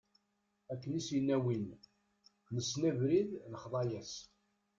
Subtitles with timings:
[0.71, 1.65] Akken i s-yenna win:
[2.53, 4.13] nessen abrid nexḍa-as.